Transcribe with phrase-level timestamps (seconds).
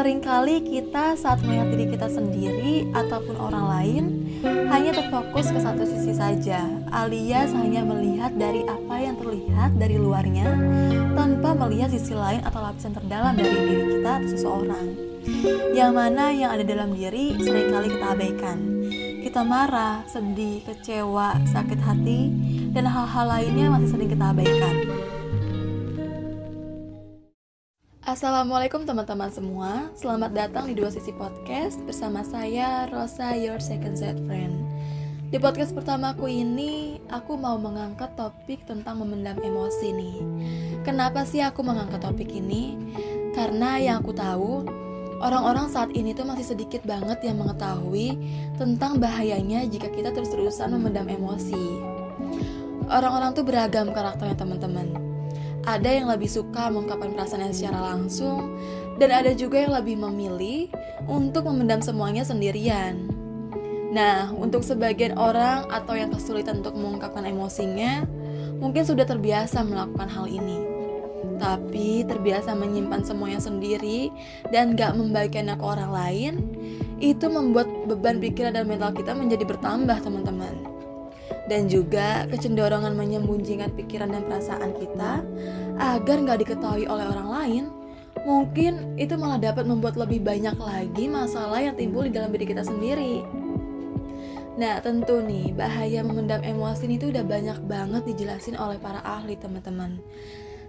[0.00, 4.04] Seringkali kita saat melihat diri kita sendiri ataupun orang lain
[4.72, 10.56] hanya terfokus ke satu sisi saja, alias hanya melihat dari apa yang terlihat dari luarnya
[11.12, 14.86] tanpa melihat sisi lain atau lapisan terdalam dari diri kita atau seseorang.
[15.76, 18.58] Yang mana yang ada dalam diri sering kali kita abaikan.
[19.20, 22.32] Kita marah, sedih, kecewa, sakit hati,
[22.72, 24.74] dan hal-hal lainnya masih sering kita abaikan.
[28.10, 29.86] Assalamualaikum teman-teman semua.
[29.94, 34.66] Selamat datang di Dua Sisi Podcast Bersama saya, Rosa, your second set friend.
[35.30, 40.18] Di podcast pertamaku ini Aku mau mengangkat topik tentang memendam emosi nih.
[40.82, 42.74] Kenapa sih aku mengangkat topik ini?
[43.30, 44.66] Karena yang aku tahu
[45.22, 48.18] Orang-orang saat ini tuh masih sedikit banget yang mengetahui
[48.58, 51.78] Tentang bahayanya jika kita terus-terusan memendam emosi.
[52.90, 55.09] Orang-orang tuh beragam karakternya teman-teman
[55.68, 58.56] ada yang lebih suka mengungkapkan perasaannya secara langsung,
[58.96, 60.72] dan ada juga yang lebih memilih
[61.08, 63.08] untuk memendam semuanya sendirian.
[63.90, 68.06] Nah, untuk sebagian orang atau yang kesulitan untuk mengungkapkan emosinya,
[68.62, 70.62] mungkin sudah terbiasa melakukan hal ini.
[71.40, 74.12] Tapi terbiasa menyimpan semuanya sendiri
[74.52, 76.32] dan gak membagikannya ke orang lain,
[77.00, 80.59] itu membuat beban pikiran dan mental kita menjadi bertambah, teman-teman
[81.50, 85.26] dan juga kecenderungan menyembunyikan pikiran dan perasaan kita
[85.82, 87.64] agar nggak diketahui oleh orang lain,
[88.22, 92.62] mungkin itu malah dapat membuat lebih banyak lagi masalah yang timbul di dalam diri kita
[92.62, 93.26] sendiri.
[94.60, 99.98] Nah, tentu nih, bahaya memendam emosi itu udah banyak banget dijelasin oleh para ahli, teman-teman.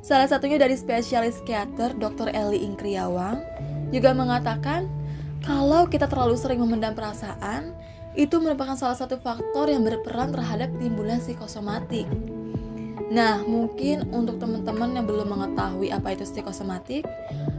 [0.00, 2.32] Salah satunya dari spesialis psikiater Dr.
[2.32, 3.42] Eli Ingkriawang
[3.92, 4.88] juga mengatakan
[5.44, 7.76] kalau kita terlalu sering memendam perasaan,
[8.18, 12.10] itu merupakan salah satu faktor yang berperan terhadap timbulnya psikosomatik.
[13.10, 17.02] Nah, mungkin untuk teman-teman yang belum mengetahui apa itu psikosomatik,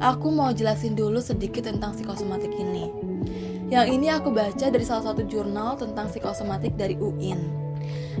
[0.00, 2.88] aku mau jelasin dulu sedikit tentang psikosomatik ini.
[3.68, 7.40] Yang ini aku baca dari salah satu jurnal tentang psikosomatik dari UIN.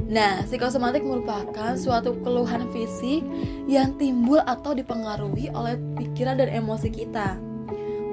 [0.04, 3.24] Nah, psikosomatik merupakan suatu keluhan fisik
[3.64, 7.53] yang timbul atau dipengaruhi oleh pikiran dan emosi kita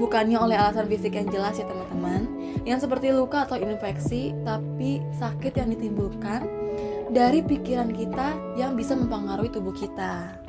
[0.01, 2.25] bukannya oleh alasan fisik yang jelas ya teman-teman.
[2.65, 6.41] Yang seperti luka atau infeksi tapi sakit yang ditimbulkan
[7.13, 10.41] dari pikiran kita yang bisa mempengaruhi tubuh kita.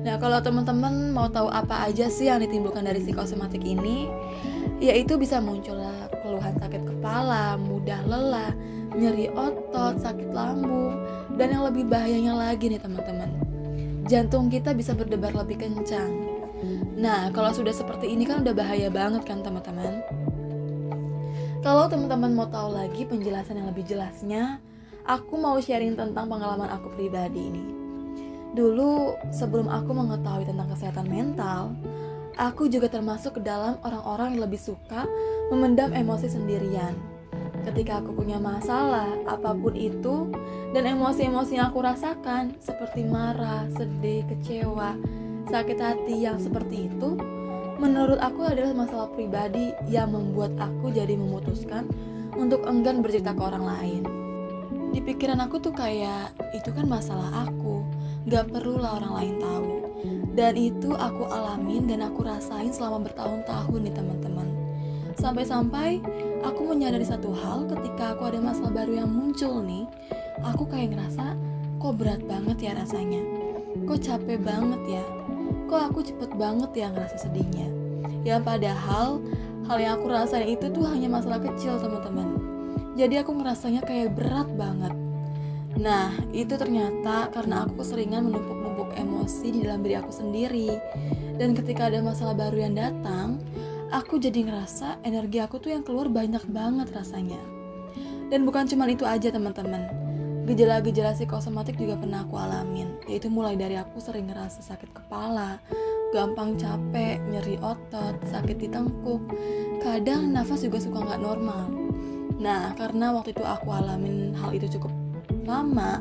[0.00, 4.08] Nah kalau teman-teman mau tahu apa aja sih yang ditimbulkan dari psikosomatik ini
[4.80, 5.76] yaitu bisa muncul
[6.24, 8.56] keluhan sakit kepala mudah lelah
[8.96, 10.96] nyeri otot sakit lambung
[11.36, 13.28] dan yang lebih bahayanya lagi nih teman-teman.
[14.08, 16.29] Jantung kita bisa berdebar lebih kencang
[17.00, 20.04] Nah, kalau sudah seperti ini kan udah bahaya banget kan teman-teman.
[21.64, 24.60] Kalau teman-teman mau tahu lagi penjelasan yang lebih jelasnya,
[25.08, 27.64] aku mau sharing tentang pengalaman aku pribadi ini.
[28.52, 31.72] Dulu, sebelum aku mengetahui tentang kesehatan mental,
[32.36, 35.08] aku juga termasuk ke dalam orang-orang yang lebih suka
[35.48, 36.92] memendam emosi sendirian.
[37.64, 40.28] Ketika aku punya masalah, apa pun itu,
[40.76, 44.96] dan emosi-emosi yang aku rasakan, seperti marah, sedih, kecewa,
[45.50, 47.18] sakit hati yang seperti itu
[47.82, 51.90] menurut aku adalah masalah pribadi yang membuat aku jadi memutuskan
[52.38, 54.02] untuk enggan bercerita ke orang lain.
[54.94, 57.82] Di pikiran aku tuh kayak itu kan masalah aku,
[58.30, 59.74] gak perlu lah orang lain tahu.
[60.38, 64.48] Dan itu aku alamin dan aku rasain selama bertahun-tahun nih teman-teman.
[65.18, 65.98] Sampai-sampai
[66.46, 69.88] aku menyadari satu hal ketika aku ada masalah baru yang muncul nih,
[70.46, 71.34] aku kayak ngerasa
[71.82, 73.39] kok berat banget ya rasanya.
[73.70, 75.04] Kok capek banget ya?
[75.70, 77.70] Kok aku cepet banget ya ngerasa sedihnya?
[78.26, 79.22] Ya padahal
[79.70, 82.34] hal yang aku rasain itu tuh hanya masalah kecil teman-teman.
[82.98, 84.90] Jadi aku ngerasanya kayak berat banget.
[85.78, 90.74] Nah itu ternyata karena aku keseringan menumpuk-numpuk emosi di dalam diri aku sendiri.
[91.38, 93.38] Dan ketika ada masalah baru yang datang
[93.94, 97.38] aku jadi ngerasa energi aku tuh yang keluar banyak banget rasanya.
[98.34, 100.09] Dan bukan cuma itu aja teman-teman
[100.48, 105.60] Gejala-gejala psikosomatik juga pernah aku alamin, yaitu mulai dari aku sering ngerasa sakit kepala,
[106.10, 109.20] gampang capek, nyeri otot, sakit di tengkuk,
[109.84, 111.70] kadang nafas juga suka nggak normal.
[112.40, 114.90] Nah, karena waktu itu aku alamin hal itu cukup
[115.44, 116.00] lama,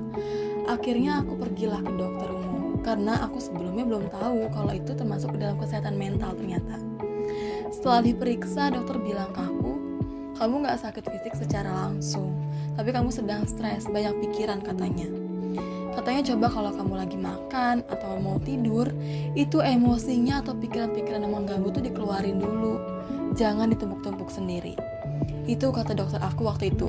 [0.72, 2.50] akhirnya aku pergilah ke dokter umum
[2.80, 6.80] karena aku sebelumnya belum tahu kalau itu termasuk ke dalam kesehatan mental ternyata.
[7.70, 9.72] Setelah diperiksa, dokter bilang ke aku,
[10.40, 12.32] kamu nggak sakit fisik secara langsung,
[12.80, 15.04] tapi kamu sedang stres, banyak pikiran katanya.
[15.92, 18.88] Katanya coba kalau kamu lagi makan atau mau tidur,
[19.36, 22.80] itu emosinya atau pikiran-pikiran yang mengganggu tuh dikeluarin dulu.
[23.36, 24.80] Jangan ditumpuk-tumpuk sendiri.
[25.44, 26.88] Itu kata dokter aku waktu itu.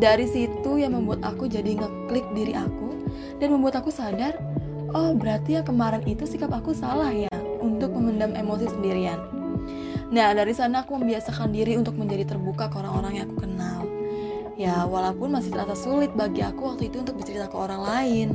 [0.00, 3.04] Dari situ yang membuat aku jadi ngeklik diri aku
[3.36, 4.32] dan membuat aku sadar,
[4.96, 7.28] oh berarti yang kemarin itu sikap aku salah ya
[7.60, 9.37] untuk memendam emosi sendirian.
[10.08, 13.84] Nah, dari sana aku membiasakan diri untuk menjadi terbuka ke orang-orang yang aku kenal.
[14.56, 18.28] Ya, walaupun masih terasa sulit bagi aku waktu itu untuk bercerita ke orang lain.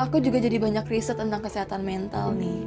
[0.00, 2.64] Aku juga jadi banyak riset tentang kesehatan mental nih.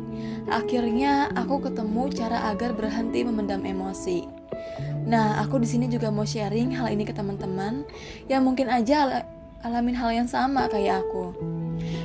[0.52, 4.28] Akhirnya aku ketemu cara agar berhenti memendam emosi.
[5.10, 7.88] Nah, aku di sini juga mau sharing hal ini ke teman-teman
[8.30, 9.12] yang mungkin aja al
[9.66, 11.34] alamin hal yang sama kayak aku.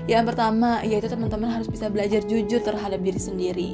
[0.09, 3.69] Yang pertama, yaitu teman-teman harus bisa belajar jujur terhadap diri sendiri.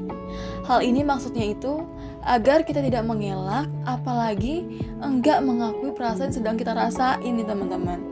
[0.67, 1.87] Hal ini maksudnya itu
[2.27, 8.03] agar kita tidak mengelak, apalagi enggak mengakui perasaan yang sedang kita rasain nih teman-teman.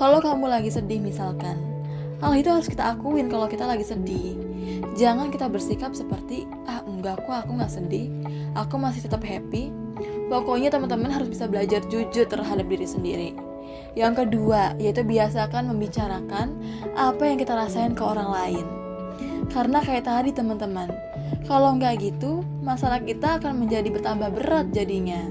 [0.00, 1.76] Kalau kamu lagi sedih misalkan,
[2.16, 4.40] Hal itu harus kita akuin kalau kita lagi sedih.
[4.96, 8.08] Jangan kita bersikap seperti ah enggak kok aku nggak sedih,
[8.56, 9.68] aku masih tetap happy.
[10.32, 13.30] Pokoknya teman-teman harus bisa belajar jujur terhadap diri sendiri.
[13.96, 16.52] Yang kedua, yaitu biasakan membicarakan
[16.92, 18.66] apa yang kita rasain ke orang lain.
[19.48, 20.92] Karena kayak tadi teman-teman,
[21.48, 25.22] kalau nggak gitu, masalah kita akan menjadi bertambah berat jadinya.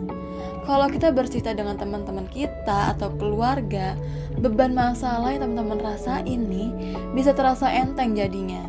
[0.66, 3.94] Kalau kita bercerita dengan teman-teman kita atau keluarga,
[4.42, 6.74] beban masalah yang teman-teman rasa ini
[7.14, 8.66] bisa terasa enteng jadinya.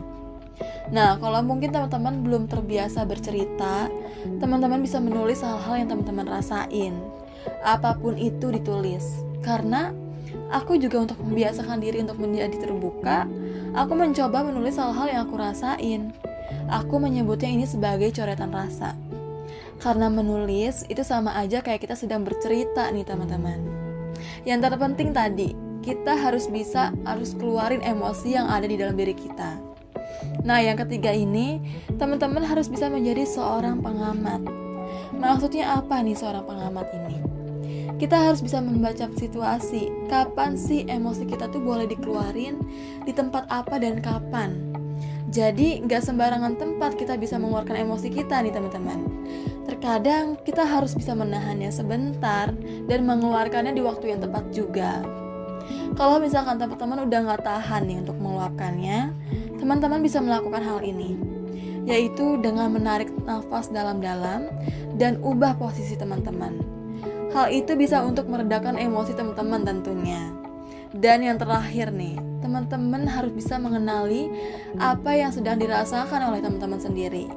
[0.93, 3.91] Nah, kalau mungkin teman-teman belum terbiasa bercerita,
[4.39, 6.95] teman-teman bisa menulis hal-hal yang teman-teman rasain.
[7.65, 9.26] Apa pun itu ditulis.
[9.47, 9.95] Karena
[10.51, 13.31] aku juga untuk membiasakan diri untuk menjadi terbuka,
[13.79, 16.11] aku mencoba menulis hal-hal yang aku rasain.
[16.67, 18.99] Aku menyebutnya ini sebagai coretan rasa.
[19.79, 23.63] Karena menulis itu sama aja kayak kita sedang bercerita nih teman-teman.
[24.43, 25.55] Yang terpenting tadi,
[25.87, 29.63] kita harus bisa harus keluarin emosi yang ada di dalam diri kita.
[30.43, 31.63] Nah, yang ketiga ini,
[31.95, 34.43] teman-teman harus bisa menjadi seorang pengamat.
[35.15, 37.36] Maksudnya apa nih seorang pengamat ini?
[37.97, 42.59] Kita harus bisa membaca situasi, kapan sih emosi kita tuh boleh dikeluarin,
[43.07, 44.75] di tempat apa dan kapan.
[45.31, 49.01] Jadi, nggak sembarangan tempat kita bisa mengeluarkan emosi kita nih teman-teman.
[49.67, 52.55] Terkadang kita harus bisa menahannya sebentar
[52.87, 55.03] dan mengeluarkannya di waktu yang tepat juga.
[55.99, 59.11] Kalau misalkan teman-teman udah nggak tahan nih untuk meluapkannya,
[59.59, 61.19] teman-teman bisa melakukan hal ini,
[61.89, 64.47] yaitu dengan menarik nafas dalam-dalam
[64.95, 66.76] dan ubah posisi teman-teman.
[67.37, 70.33] Hal itu bisa untuk meredakan emosi teman-teman tentunya.
[70.97, 74.33] Dan yang terakhir nih, teman-teman harus bisa mengenali
[74.81, 77.29] apa yang sedang dirasakan oleh teman-teman sendiri.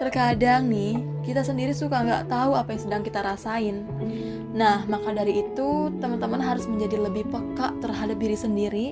[0.00, 0.96] Terkadang nih,
[1.28, 3.84] kita sendiri suka nggak tahu apa yang sedang kita rasain.
[4.56, 8.86] Nah, maka dari itu, teman-teman harus menjadi lebih peka terhadap diri sendiri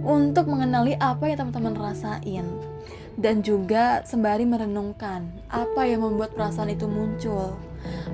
[0.00, 2.48] untuk mengenali apa yang teman-teman rasain.
[3.20, 7.52] Dan juga sembari merenungkan apa yang membuat perasaan itu muncul.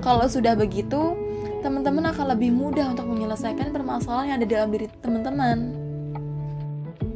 [0.03, 1.30] Kalau sudah begitu,
[1.61, 5.57] teman-teman akan lebih mudah untuk menyelesaikan permasalahan yang ada dalam diri teman-teman.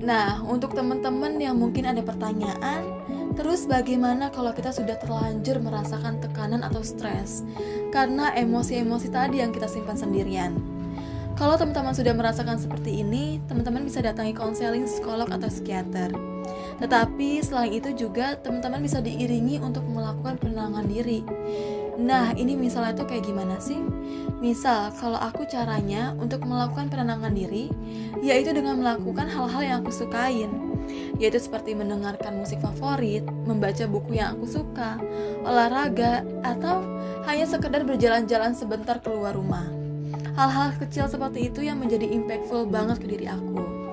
[0.06, 3.06] Nah, untuk teman-teman yang mungkin ada pertanyaan,
[3.36, 7.44] Terus bagaimana kalau kita sudah terlanjur merasakan tekanan atau stres
[7.92, 10.56] karena emosi-emosi tadi yang kita simpan sendirian?
[11.36, 16.35] Kalau teman-teman sudah merasakan seperti ini, teman-teman bisa datangi konseling psikolog atau psikiater.
[16.82, 21.24] Tetapi selain itu juga teman-teman bisa diiringi untuk melakukan penenangan diri.
[21.96, 23.80] Nah, ini misalnya tuh kayak gimana sih?
[24.44, 27.72] Misal, kalau aku caranya untuk melakukan penenangan diri,
[28.20, 30.66] yaitu dengan melakukan hal-hal yang aku sukain
[31.18, 35.00] yaitu seperti mendengarkan musik favorit, membaca buku yang aku suka,
[35.42, 36.84] olahraga, atau
[37.26, 39.66] hanya sekedar berjalan-jalan sebentar keluar rumah.
[40.36, 43.85] Hal-hal kecil seperti itu yang menjadi impactful banget ke diri aku.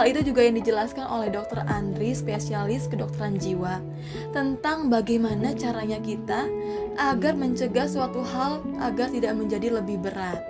[0.00, 1.60] Hal itu juga yang dijelaskan oleh Dr.
[1.68, 3.84] Andri, spesialis kedokteran jiwa,
[4.32, 6.48] tentang bagaimana caranya kita
[6.96, 10.40] agar mencegah suatu hal agar tidak menjadi lebih berat.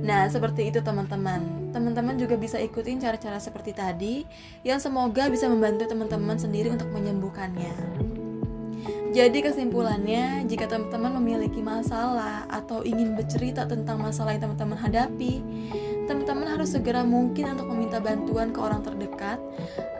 [0.00, 1.68] Nah, seperti itu teman-teman.
[1.68, 4.24] Teman-teman juga bisa ikutin cara-cara seperti tadi
[4.64, 7.76] yang semoga bisa membantu teman-teman sendiri untuk menyembuhkannya.
[9.12, 15.44] Jadi kesimpulannya, jika teman-teman memiliki masalah atau ingin bercerita tentang masalah yang teman-teman hadapi,
[16.08, 19.36] teman-teman harus segera mungkin untuk meminta bantuan ke orang terdekat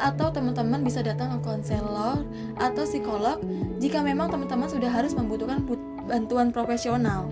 [0.01, 2.25] atau teman-teman bisa datang ke konselor
[2.57, 3.37] atau psikolog
[3.77, 5.61] jika memang teman-teman sudah harus membutuhkan
[6.09, 7.29] bantuan profesional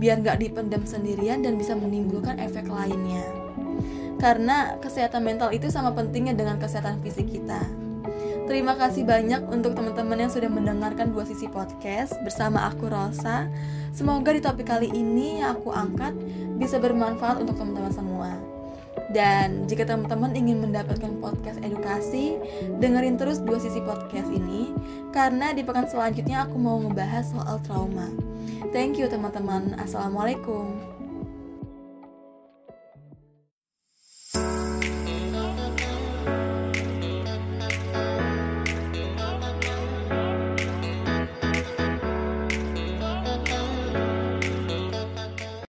[0.00, 3.22] biar nggak dipendam sendirian dan bisa menimbulkan efek lainnya.
[4.18, 7.83] Karena kesehatan mental itu sama pentingnya dengan kesehatan fisik kita.
[8.44, 13.48] Terima kasih banyak untuk teman-teman yang sudah mendengarkan dua sisi podcast bersama aku Rosa.
[13.96, 16.12] Semoga di topik kali ini yang aku angkat
[16.60, 18.36] bisa bermanfaat untuk teman-teman semua.
[19.14, 22.36] Dan jika teman-teman ingin mendapatkan podcast edukasi,
[22.82, 24.76] dengerin terus dua sisi podcast ini
[25.14, 28.12] karena di pekan selanjutnya aku mau ngebahas soal trauma.
[28.76, 29.78] Thank you teman-teman.
[29.80, 31.03] Assalamualaikum.